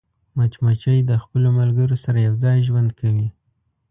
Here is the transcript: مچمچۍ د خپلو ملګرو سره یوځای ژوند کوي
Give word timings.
مچمچۍ 0.35 0.99
د 1.09 1.11
خپلو 1.23 1.47
ملګرو 1.59 1.95
سره 2.05 2.19
یوځای 2.27 2.57
ژوند 2.67 2.89
کوي 2.99 3.27